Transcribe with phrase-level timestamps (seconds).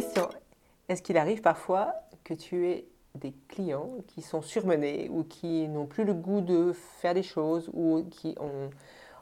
[0.00, 0.28] Christian,
[0.90, 5.86] est-ce qu'il arrive parfois que tu aies des clients qui sont surmenés ou qui n'ont
[5.86, 8.68] plus le goût de faire des choses ou qui ont,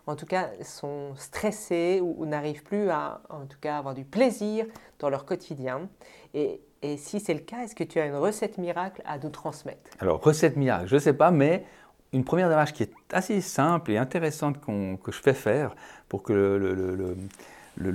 [0.09, 4.67] en tout cas sont stressés ou, n'arrivent plus à en tout cas avoir du plaisir
[4.99, 5.89] dans leur quotidien?
[6.35, 9.31] Et, et si c'est le cas, est-ce que tu as une recette miracle à nous
[9.31, 9.93] transmettre?
[10.01, 11.65] Alors recette miracle, je ne sais pas, mais
[12.13, 15.77] une première démarche qui est assez simple et intéressante que je fais faire
[16.09, 17.17] pour que le,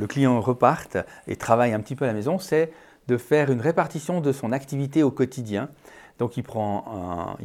[0.07, 2.71] client reparte et travaille un petit peu à la maison, c'est
[3.07, 5.69] de faire une répartition de son activité au quotidien.
[6.19, 6.43] Donc il,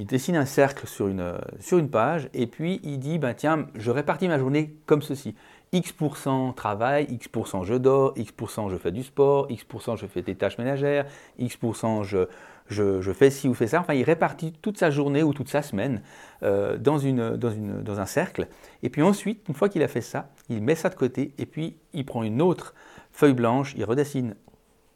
[0.06, 3.90] dessine un cercle sur une, sur une page et puis il dit, ben, tiens, je
[3.90, 5.34] répartis ma journée comme ceci.
[5.72, 10.58] X% travail, X% je dors, X% je fais du sport, X% je fais des tâches
[10.58, 11.06] ménagères,
[11.38, 12.26] X% je,
[12.68, 13.80] je, fais ci ou fais ça.
[13.80, 16.02] Enfin, il répartit toute sa journée ou toute sa semaine
[16.42, 18.48] euh, dans, un cercle.
[18.82, 21.46] Et puis ensuite, une fois qu'il a fait ça, il met ça de côté et
[21.46, 22.74] puis il prend une autre
[23.12, 24.34] feuille blanche, il redessine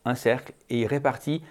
[0.04, 1.42] un cercle et il répartit,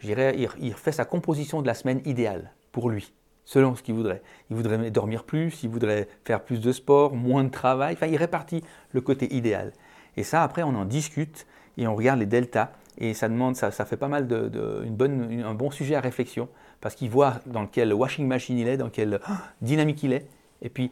[0.00, 3.12] je il, il fait sa composition de la semaine idéale pour lui
[3.44, 4.22] selon ce qu'il voudrait.
[4.50, 7.94] Il voudrait dormir plus, il voudrait faire plus de sport, moins de travail.
[7.94, 9.72] Enfin, il répartit le côté idéal.
[10.16, 11.46] Et ça, après, on en discute
[11.76, 12.72] et on regarde les deltas.
[12.98, 16.00] Et ça demande, ça, ça fait pas mal de, une bonne, un bon sujet à
[16.00, 16.48] réflexion
[16.80, 20.26] parce qu'il voit dans quel washing machine il est, dans quelle oh, dynamique il est,
[20.60, 20.90] et puis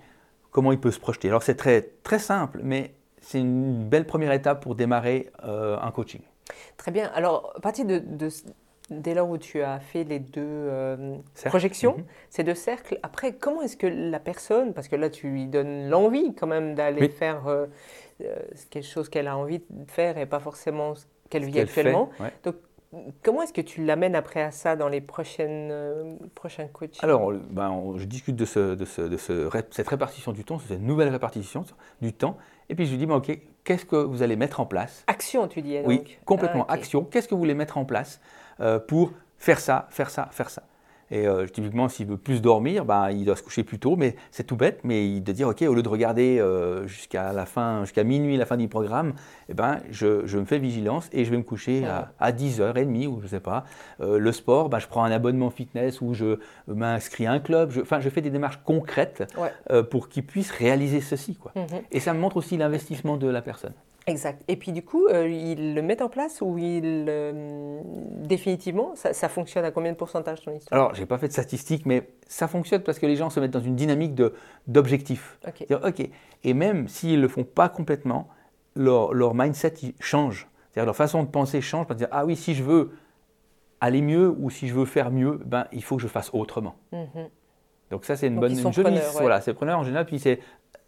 [0.51, 1.29] comment il peut se projeter.
[1.29, 5.91] Alors c'est très, très simple, mais c'est une belle première étape pour démarrer euh, un
[5.91, 6.23] coaching.
[6.77, 7.11] Très bien.
[7.15, 8.03] Alors, à partir de,
[8.91, 12.05] dès lors où tu as fait les deux euh, projections, mhm.
[12.31, 15.89] ces deux cercles, après, comment est-ce que la personne, parce que là tu lui donnes
[15.89, 17.67] l'envie quand même d'aller faire euh,
[18.71, 20.95] quelque chose qu'elle a envie de faire et pas forcément
[21.31, 22.11] qu'elle vit actuellement.
[22.45, 22.57] Donc,
[23.23, 27.33] comment est-ce que tu l'amènes après à ça dans les prochaines, euh, prochains coachs Alors,
[27.33, 31.09] ben, je discute de, ce, de, ce, de ce, cette répartition du temps, cette nouvelle
[31.09, 31.65] répartition
[32.03, 32.37] du temps.
[32.69, 35.05] Et puis je lui dis, ben, OK, qu'est-ce que vous allez mettre en place?
[35.07, 35.79] Action, tu dis.
[35.79, 35.87] Donc.
[35.87, 36.67] Oui, complètement.
[36.69, 37.05] Ah, Action.
[37.05, 38.21] Qu'est-ce que vous voulez mettre en place
[38.61, 40.63] euh, pour faire ça, faire ça, faire ça?
[41.11, 44.15] Et euh, typiquement, s'il veut plus dormir, ben, il doit se coucher plus tôt, mais
[44.31, 47.47] c'est tout bête, mais il doit dire, OK, au lieu de regarder euh, jusqu'à la
[47.47, 49.15] fin, jusqu'à minuit, la fin du programme,
[49.49, 53.09] eh ben, je, je, me fais vigilance et je vais me coucher à, à 10h30
[53.09, 53.65] ou je ne sais pas.
[54.01, 56.39] Euh, le sport, ben, je prends un abonnement fitness ou je
[56.69, 57.73] m'inscris à un club.
[57.81, 59.25] Enfin, je, fais des démarches concrètes
[59.91, 61.37] pour qu'il puisse réaliser ceci.
[61.37, 61.53] Quoi.
[61.57, 61.83] Mhm.
[61.91, 63.75] Et ça me montre aussi l'investissement de la personne.
[64.07, 64.43] Exact.
[64.49, 67.81] Et puis du coup, euh, ils le mettent en place ou ils euh,
[68.17, 70.81] définitivement, ça, fonctionne à combien de pourcentage ton histoire?
[70.81, 73.51] Alors, j'ai pas fait de statistiques, mais ça fonctionne parce que les gens se mettent
[73.51, 74.35] dans une dynamique de
[74.67, 75.39] d'objectif.
[75.47, 75.67] Ok.
[75.71, 76.09] ok.
[76.45, 78.29] Et même s'ils le font pas complètement,
[78.75, 80.49] leur, leur mindset change.
[80.71, 81.87] C'est-à-dire leur façon de penser change.
[81.87, 82.93] Pour dire ah oui, si je veux
[83.81, 86.77] aller mieux ou si je veux faire mieux, ben il faut que je fasse autrement.
[86.93, 87.29] Mhm.
[87.91, 90.07] Donc ça c'est une bonne, une jolie, voilà, c'est preneur en général.
[90.07, 90.41] Puis c'est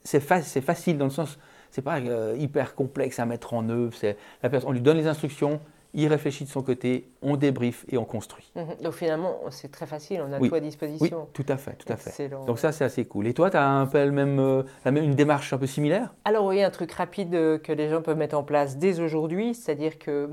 [0.04, 1.38] c'est facile dans le sens
[1.72, 3.94] c'est pas euh, hyper complexe à mettre en œuvre.
[3.96, 5.58] C'est la personne, on lui donne les instructions,
[5.94, 8.52] il réfléchit de son côté, on débriefe et on construit.
[8.54, 8.82] Mhm.
[8.82, 11.22] Donc finalement, c'est très facile, on a tout à disposition.
[11.22, 12.28] Oui, tout à fait, tout à fait.
[12.46, 13.26] Donc ça, c'est assez cool.
[13.26, 15.66] Et toi, tu as un peu le même, euh, la même, une démarche un peu
[15.66, 16.14] similaire?
[16.26, 19.54] Alors oui, un truc rapide euh, que les gens peuvent mettre en place dès aujourd'hui,
[19.54, 20.28] c'est-à-dire que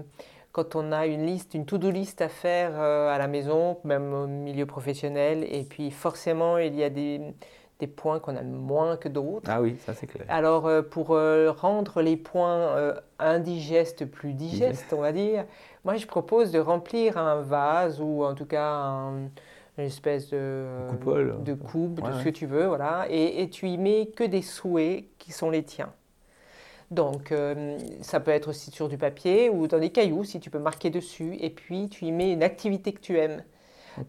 [0.52, 4.26] quand on a une liste, une to-do list à faire à la maison, même au
[4.26, 7.22] milieu professionnel, et puis forcément, il y a des
[7.80, 9.50] des points qu'on aime moins que d'autres.
[9.50, 10.26] Ah oui, ça c'est clair.
[10.30, 15.46] Alors euh, pour euh, rendre les points euh, indigestes plus digestes, on va dire,
[15.86, 19.30] moi je propose de remplir un vase ou en tout cas une
[19.78, 20.66] espèce de,
[21.46, 24.42] de coupe, de ce que tu veux, voilà, et, et, tu y mets que des
[24.42, 25.94] souhaits qui sont les tiens.
[26.92, 27.34] Donc
[28.02, 30.90] ça peut être aussi sur du papier ou dans des cailloux si tu peux marquer
[30.90, 33.42] dessus, et puis tu y mets une activité que tu aimes.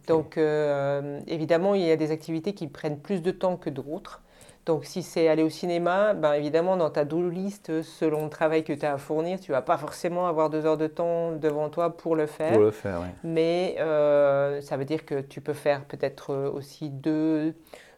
[0.07, 4.23] Donc, euh, évidemment, il y a des activités qui prennent plus de temps que d'autres.
[4.67, 8.63] Donc, si c'est aller au cinéma, ben, évidemment, dans ta do list, selon le travail
[8.63, 11.71] que tu as à fournir, tu vas pas forcément avoir deux heures de temps devant
[11.71, 12.53] toi pour le faire.
[12.53, 13.09] Pour le faire, oui.
[13.25, 17.55] Mais euh, ça veut dire que tu peux faire peut-être aussi deux,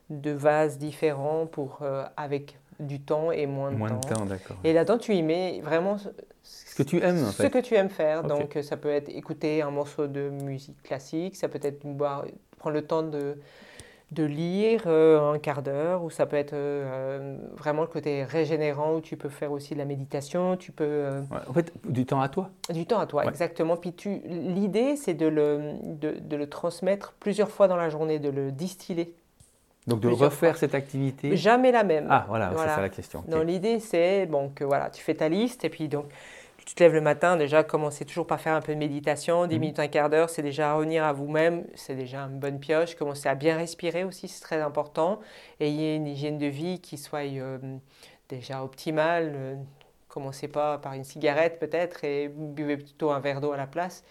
[0.08, 4.08] deux vases différents pour, euh, avec du temps et moins de moins temps.
[4.08, 4.56] De temps d'accord.
[4.64, 5.96] Et là-dedans, tu y mets vraiment
[6.42, 7.44] ce que tu aimes, en fait.
[7.44, 8.22] Ce que tu aimes faire.
[8.24, 12.24] Donc, ça peut être écouter un morceau de musique classique, ça peut être boire,
[12.58, 13.36] prendre le temps de,
[14.12, 18.96] de lire euh, un quart d'heure, ou ça peut être euh, vraiment le côté régénérant
[18.96, 20.84] où tu peux faire aussi de la méditation, tu peux...
[20.84, 22.50] Euh, en fait, du temps à toi.
[22.72, 23.76] Du temps à toi, exactement.
[23.76, 23.94] Puis
[24.26, 28.52] l'idée, c'est de le, de, de, le transmettre plusieurs fois dans la journée, de le
[28.52, 29.14] distiller.
[29.86, 32.06] Donc de refaire cette activité Jamais la même.
[32.08, 33.24] Ah voilà, c'est ça la question.
[33.44, 36.06] l'idée c'est bon, que voilà, tu fais ta liste et puis donc
[36.64, 39.54] tu te lèves le matin, déjà commencer toujours par faire un peu de méditation, 10
[39.54, 39.60] mhm.
[39.60, 42.94] minutes, un quart d'heure, c'est déjà revenir à vous-même, c'est déjà une bonne pioche.
[42.94, 45.18] Commencer à bien respirer aussi, c'est très important.
[45.58, 47.58] Ayez une hygiène de vie qui soit euh,
[48.28, 49.58] déjà optimale.
[50.08, 54.04] commencez pas par une cigarette peut-être et buvez plutôt un verre d'eau à la place.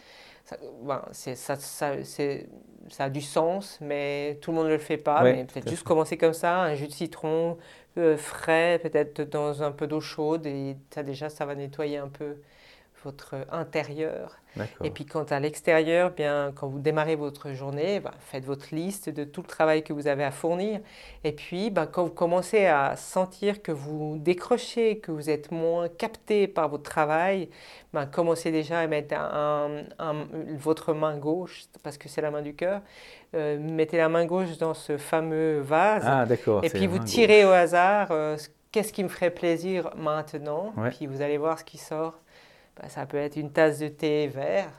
[0.46, 4.98] Ça, ben, ça, ça, ça, a du sens, mais tout le monde ne le fait
[4.98, 5.24] pas.
[5.24, 7.58] mais peut-être juste commencer comme ça, un jus de citron
[7.98, 12.10] euh, frais, peut-être dans un peu d'eau chaude, et ça déjà, ça va nettoyer un
[12.10, 12.38] peu
[13.04, 14.38] votre intérieur.
[14.84, 19.10] Et puis quant à l'extérieur, bien quand vous démarrez votre journée, bah, faites votre liste
[19.10, 20.82] de tout le travail que vous avez à fournir.
[21.24, 25.88] Et puis bah, quand vous commencez à sentir que vous décrochez, que vous êtes moins
[25.88, 27.50] capté par votre travail,
[27.94, 29.16] bah, commencez déjà à mettre
[30.58, 32.82] votre main gauche, parce que c'est la main du cœur,
[33.34, 36.04] euh, mettez la main gauche dans ce fameux vase.
[36.06, 36.26] Ah,
[36.64, 38.10] et puis vous tirez au hasard.
[38.12, 38.36] Euh,
[38.72, 40.74] qu'est-ce qui me ferait plaisir maintenant?
[40.92, 42.16] Puis vous allez voir ce qui sort.
[42.76, 44.72] Bah, ça peut être une tasse de thé vert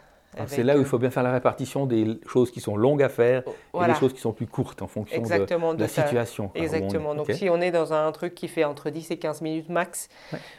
[0.46, 3.08] c'est là où il faut bien faire la répartition des choses qui sont longues à
[3.08, 3.43] faire
[3.75, 6.50] et des choses qui sont plus courtes en fonction de, la situation.
[6.55, 7.14] Exactement.
[7.14, 10.08] Donc si on est dans un truc qui fait entre 10 et 15 minutes max,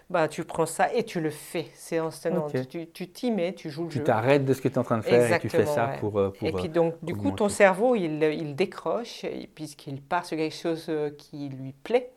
[0.09, 2.53] bah, tu prends ça et tu le fais séance tenante.
[2.67, 3.99] Tu t'y mets, tu joues le jeu.
[3.99, 5.93] Tu t'arrêtes de ce que tu es en train de faire et tu fais ça
[5.99, 10.25] pour, euh, pour, Et puis donc du coup ton cerveau il, il décroche puisqu'il part
[10.25, 12.11] sur quelque chose euh, qui lui plaît.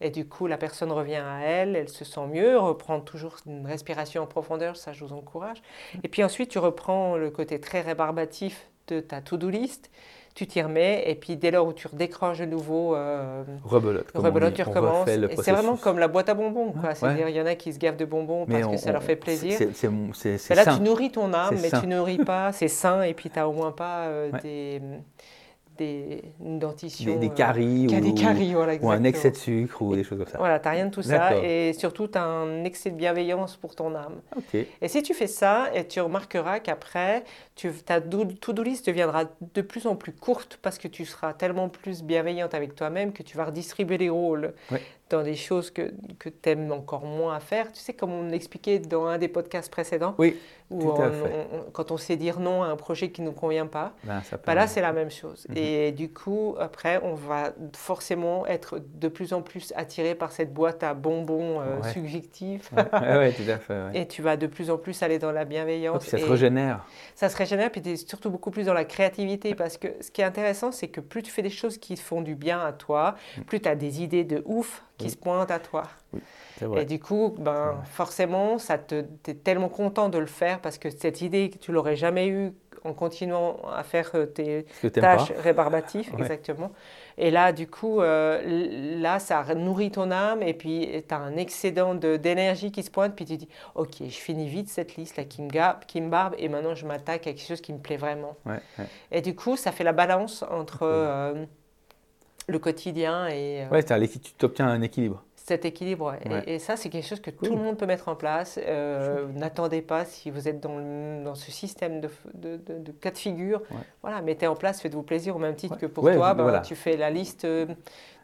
[0.00, 3.66] Et du coup la personne revient à elle, elle se sent mieux, reprend toujours une
[3.66, 5.62] respiration en profondeur, ça je vous encourage.
[6.02, 9.90] Et puis ensuite tu reprends le côté très rébarbatif de ta to-do list,
[10.34, 14.62] tu t'y remets, et puis dès lors où tu redécroches de nouveau, euh, rebelote, tu
[14.62, 15.06] recommences.
[15.06, 16.74] c'est vraiment comme la boîte à bonbons.
[16.94, 19.16] C'est-à-dire, il y en a qui se gavent de bonbons parce que ça leur fait
[19.16, 19.58] plaisir.
[20.14, 23.38] C'est là, tu nourris ton âme, mais tu nourris pas, c'est sain, et puis tu
[23.38, 24.80] n'as au moins pas euh, des
[25.82, 27.18] des dentitions.
[27.18, 30.28] Des, caries, euh, ou, des caries ou, un excès de sucre ou des choses comme
[30.28, 30.38] ça.
[30.38, 33.56] Voilà, tu n'as rien de tout ça et surtout tu as un excès de bienveillance
[33.56, 34.20] pour ton âme.
[34.80, 37.24] Et si tu fais ça, et tu remarqueras qu'après,
[37.86, 39.24] ta to-do list deviendra
[39.54, 43.22] de plus en plus courte parce que tu seras tellement plus bienveillante avec toi-même que
[43.22, 44.54] tu vas redistribuer les rôles
[45.12, 47.70] dans des choses que, que tu aimes encore moins à faire.
[47.72, 50.36] Tu sais, comme on l'expliquait dans un des podcasts précédents, oui,
[50.72, 50.92] où
[51.72, 54.54] quand on sait dire non à un projet qui ne nous convient pas, ben, bah
[54.54, 55.46] là, c'est la même chose.
[55.48, 55.56] Mhm.
[55.56, 60.52] Et du coup, après, on va forcément être de plus en plus attiré par cette
[60.52, 62.70] boîte à bonbons euh, subjectifs.
[63.32, 63.90] tout à fait.
[63.94, 66.06] Et tu vas de plus en plus aller dans la bienveillance.
[66.06, 66.84] ça se régénère.
[67.14, 70.10] Ça se régénère, puis tu es surtout beaucoup plus dans la créativité, parce que ce
[70.10, 72.72] qui est intéressant, c'est que plus tu fais des choses qui font du bien à
[72.72, 73.42] toi, mm.
[73.42, 75.84] plus tu as des idées de ouf qui se pointent à toi.
[76.76, 80.90] Et du coup, ben, forcément, ça te, es tellement content de le faire parce que
[80.90, 82.52] cette idée que tu l'aurais jamais eue
[82.84, 86.72] en continuant à faire euh, tes tâches rébarbatives, exactement.
[87.18, 91.36] Et là, du coup, euh, là, ça nourrit ton âme et puis tu as un
[91.36, 93.14] excédent d'énergie qui se pointe.
[93.14, 95.50] Puis tu dis, OK, je finis vite cette liste là qui me,
[95.86, 98.36] qui me barbe et maintenant je m'attaque à quelque chose qui me plaît vraiment.
[99.10, 101.44] Et du coup, ça fait la balance entre euh,
[102.48, 103.66] le quotidien et.
[103.70, 106.14] ouais, tu obtiens un équilibre cet équilibre.
[106.46, 108.60] Et, ça, c'est quelque chose que tout le monde peut mettre en place.
[108.64, 113.18] Euh, n'attendez pas, si vous êtes dans, dans ce système de, de, de, cas de
[113.18, 113.60] figure,
[114.02, 116.34] voilà, mettez en place, faites-vous plaisir au même titre que pour toi.
[116.34, 117.66] Ben, Tu fais la liste, euh,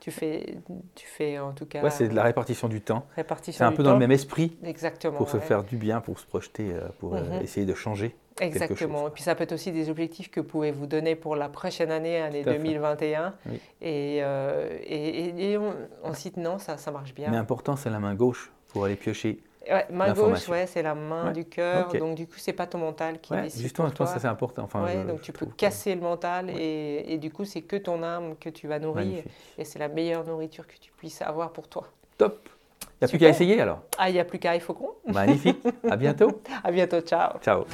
[0.01, 0.59] tu fais,
[0.95, 1.89] tu fais en tout cas.
[1.91, 3.05] c'est de la répartition du temps.
[3.17, 4.57] Répartition c'est un peu dans le même esprit.
[4.63, 5.17] Exactement.
[5.17, 7.43] Pour se faire du bien, pour se projeter, euh, pour mhm.
[7.43, 8.15] essayer de changer.
[8.41, 9.09] Exactement.
[9.09, 11.49] Et puis ça peut être aussi des objectifs que vous pouvez vous donner pour la
[11.49, 13.35] prochaine année, année 2021.
[13.81, 17.31] Et, euh, et, et, on, cite non, ça, ça marche bien.
[17.31, 19.41] Mais important, c'est la main gauche pour aller piocher.
[19.71, 21.93] Ouais, main gauche, ouais, c'est la main du cœur.
[21.93, 23.61] Donc du coup, c'est pas ton mental qui décide.
[23.61, 24.63] Justement, toi, ça c'est important.
[24.63, 28.35] Enfin, donc tu peux casser le mental et, et, du coup, c'est que ton âme
[28.41, 29.23] que tu vas nourrir.
[29.59, 31.85] Et c'est la meilleure nourriture que tu puisses avoir pour toi.
[32.17, 32.49] Top.
[33.01, 34.75] Il n'y a plus qu'à essayer alors Ah, il n'y a plus qu'à, il faut
[34.75, 34.91] qu'on.
[35.07, 35.59] Magnifique.
[35.89, 36.43] À bientôt.
[36.65, 37.01] à bientôt.
[37.01, 37.39] Ciao.
[37.41, 37.65] Ciao.